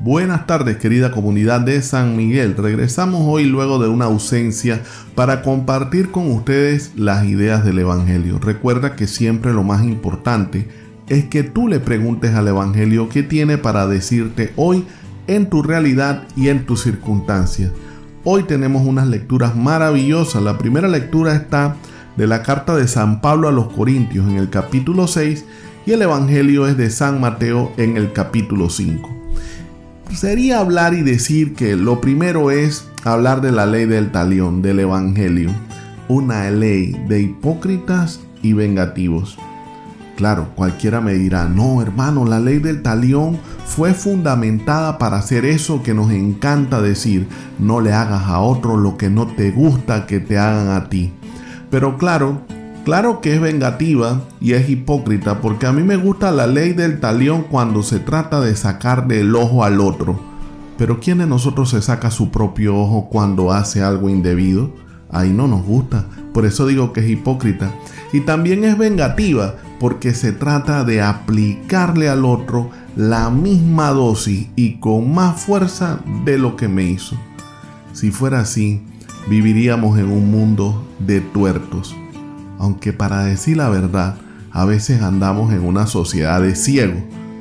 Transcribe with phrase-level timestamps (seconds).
[0.00, 2.54] Buenas tardes querida comunidad de San Miguel.
[2.56, 4.80] Regresamos hoy luego de una ausencia
[5.16, 8.38] para compartir con ustedes las ideas del Evangelio.
[8.38, 10.68] Recuerda que siempre lo más importante
[11.08, 14.84] es que tú le preguntes al Evangelio qué tiene para decirte hoy
[15.26, 17.72] en tu realidad y en tus circunstancias.
[18.22, 20.40] Hoy tenemos unas lecturas maravillosas.
[20.44, 21.74] La primera lectura está
[22.16, 25.44] de la carta de San Pablo a los Corintios en el capítulo 6
[25.86, 29.17] y el Evangelio es de San Mateo en el capítulo 5
[30.12, 34.80] sería hablar y decir que lo primero es hablar de la ley del talión, del
[34.80, 35.50] Evangelio,
[36.08, 39.38] una ley de hipócritas y vengativos.
[40.16, 45.82] Claro, cualquiera me dirá, no hermano, la ley del talión fue fundamentada para hacer eso
[45.82, 47.28] que nos encanta decir,
[47.60, 51.12] no le hagas a otro lo que no te gusta que te hagan a ti.
[51.70, 52.42] Pero claro,
[52.84, 57.00] Claro que es vengativa y es hipócrita porque a mí me gusta la ley del
[57.00, 60.18] talión cuando se trata de sacar del ojo al otro.
[60.78, 64.72] Pero ¿quién de nosotros se saca su propio ojo cuando hace algo indebido?
[65.10, 66.06] Ahí no nos gusta.
[66.32, 67.72] Por eso digo que es hipócrita.
[68.12, 74.78] Y también es vengativa porque se trata de aplicarle al otro la misma dosis y
[74.78, 77.16] con más fuerza de lo que me hizo.
[77.92, 78.82] Si fuera así,
[79.28, 81.94] viviríamos en un mundo de tuertos
[82.58, 84.16] aunque para decir la verdad,
[84.50, 87.00] a veces andamos en una sociedad de ciego.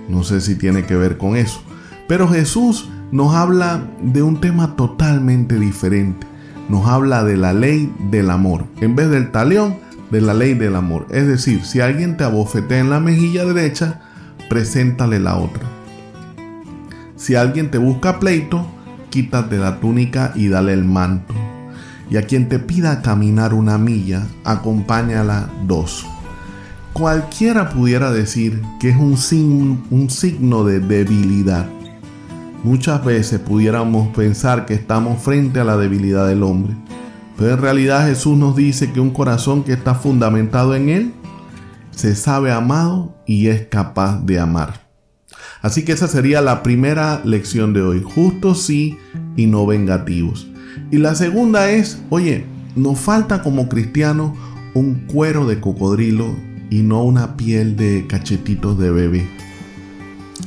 [0.10, 1.62] No sé si tiene que ver con eso.
[2.08, 6.28] Pero Jesús nos habla de un tema totalmente diferente.
[6.70, 8.66] Nos habla de la ley del amor.
[8.82, 9.78] En vez del talión,
[10.12, 11.08] de la ley del amor.
[11.10, 14.02] Es decir, si alguien te abofetea en la mejilla derecha,
[14.50, 15.64] preséntale la otra.
[17.16, 18.66] Si alguien te busca pleito,
[19.10, 21.37] quítate la túnica y dale el manto
[22.10, 26.06] y a quien te pida caminar una milla, acompáñala dos.
[26.94, 31.68] Cualquiera pudiera decir que es un, un signo de debilidad.
[32.64, 36.76] Muchas veces pudiéramos pensar que estamos frente a la debilidad del hombre,
[37.38, 41.14] pero en realidad Jesús nos dice que un corazón que está fundamentado en Él
[41.92, 44.88] se sabe amado y es capaz de amar.
[45.62, 48.98] Así que esa sería la primera lección de hoy, justos sí
[49.36, 50.48] y no vengativos.
[50.92, 52.46] Y la segunda es, oye,
[52.76, 54.38] nos falta como cristianos
[54.74, 56.36] un cuero de cocodrilo
[56.70, 59.28] y no una piel de cachetitos de bebé.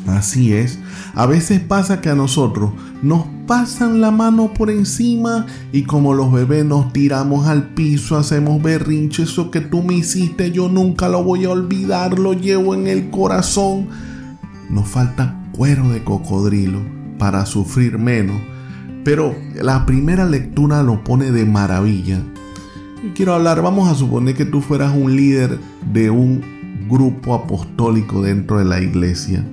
[0.06, 0.78] Así es,
[1.14, 6.32] a veces pasa que a nosotros nos pasan la mano por encima y como los
[6.32, 11.22] bebés nos tiramos al piso, hacemos berrinche, eso que tú me hiciste yo nunca lo
[11.22, 13.88] voy a olvidar, lo llevo en el corazón.
[14.68, 16.80] Nos falta cuero de cocodrilo
[17.18, 18.40] para sufrir menos
[19.04, 22.20] pero la primera lectura lo pone de maravilla.
[23.14, 25.58] quiero hablar, vamos a suponer que tú fueras un líder
[25.92, 29.44] de un grupo apostólico dentro de la iglesia.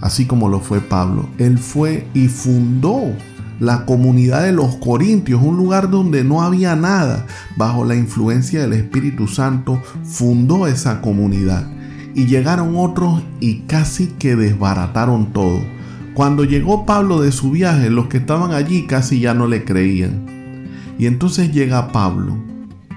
[0.00, 1.28] Así como lo fue Pablo.
[1.38, 3.12] Él fue y fundó
[3.58, 7.26] la comunidad de los Corintios, un lugar donde no había nada.
[7.56, 11.66] Bajo la influencia del Espíritu Santo fundó esa comunidad.
[12.14, 15.77] Y llegaron otros y casi que desbarataron todo
[16.18, 20.26] cuando llegó Pablo de su viaje, los que estaban allí casi ya no le creían.
[20.98, 22.36] Y entonces llega Pablo.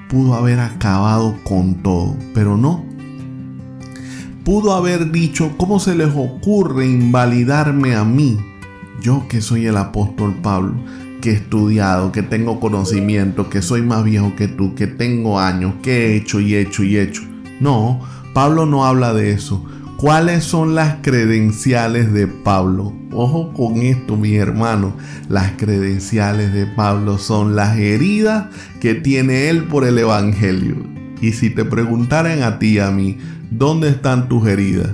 [0.10, 2.84] Pudo haber acabado con todo, pero no.
[4.44, 8.40] Pudo haber dicho, ¿cómo se les ocurre invalidarme a mí?
[9.04, 10.74] Yo que soy el apóstol Pablo,
[11.22, 15.76] que he estudiado, que tengo conocimiento, que soy más viejo que tú, que tengo años,
[15.84, 17.22] que he hecho y hecho y hecho.
[17.60, 18.00] No,
[18.34, 19.64] Pablo no habla de eso.
[20.02, 22.92] ¿Cuáles son las credenciales de Pablo?
[23.12, 24.96] Ojo con esto, mi hermano.
[25.30, 28.48] Las credenciales de Pablo son las heridas
[28.80, 30.78] que tiene él por el Evangelio.
[31.22, 33.20] Y si te preguntaran a ti, a mí,
[33.52, 34.90] ¿dónde están tus heridas?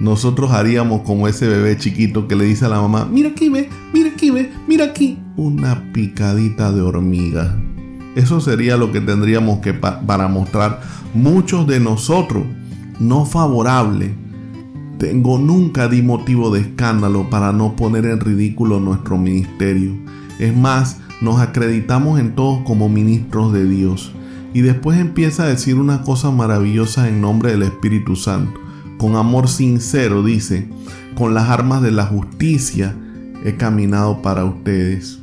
[0.00, 3.70] Nosotros haríamos como ese bebé chiquito que le dice a la mamá, mira aquí ve,
[3.94, 5.20] mira aquí ve, mira aquí.
[5.36, 7.56] Una picadita de hormiga.
[8.16, 10.80] Eso sería lo que tendríamos que para mostrar
[11.14, 12.42] muchos de nosotros
[12.98, 14.26] no favorable
[14.98, 19.96] tengo nunca di motivo de escándalo para no poner en ridículo nuestro ministerio.
[20.40, 24.12] Es más, nos acreditamos en todos como ministros de Dios.
[24.54, 28.58] Y después empieza a decir una cosa maravillosa en nombre del Espíritu Santo.
[28.98, 30.68] Con amor sincero dice,
[31.14, 32.96] con las armas de la justicia
[33.44, 35.20] he caminado para ustedes,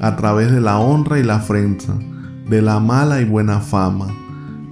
[0.00, 1.98] a través de la honra y la afrenta,
[2.50, 4.08] de la mala y buena fama,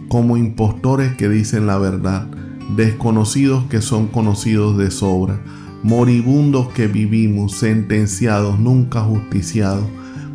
[0.08, 2.26] como impostores que dicen la verdad
[2.76, 5.40] desconocidos que son conocidos de sobra,
[5.82, 9.84] moribundos que vivimos, sentenciados, nunca justiciados,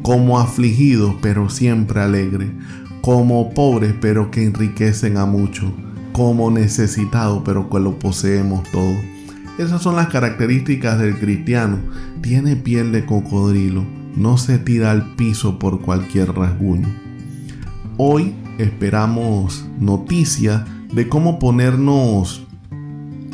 [0.01, 2.49] como afligidos pero siempre alegres,
[3.01, 5.71] como pobres pero que enriquecen a muchos,
[6.11, 8.95] como necesitados pero que lo poseemos todo.
[9.57, 11.79] Esas son las características del cristiano.
[12.21, 13.83] Tiene piel de cocodrilo,
[14.15, 16.87] no se tira al piso por cualquier rasguño.
[17.97, 20.61] Hoy esperamos noticias
[20.91, 22.45] de cómo ponernos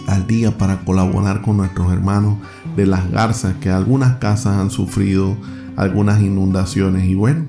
[0.08, 2.38] al día para colaborar con nuestros hermanos
[2.76, 5.38] de las garzas que algunas casas han sufrido
[5.76, 7.46] algunas inundaciones y bueno,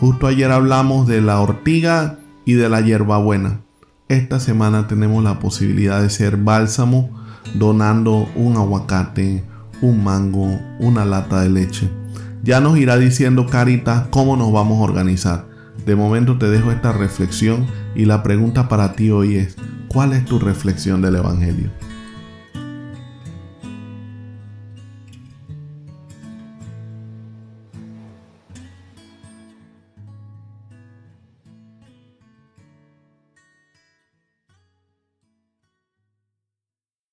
[0.00, 3.60] justo ayer hablamos de la ortiga y de la hierbabuena.
[4.08, 7.10] Esta semana tenemos la posibilidad de ser bálsamo
[7.54, 9.44] donando un aguacate,
[9.80, 11.90] un mango, una lata de leche.
[12.42, 15.51] Ya nos irá diciendo Carita cómo nos vamos a organizar.
[15.86, 19.56] De momento te dejo esta reflexión y la pregunta para ti hoy es,
[19.88, 21.70] ¿cuál es tu reflexión del Evangelio?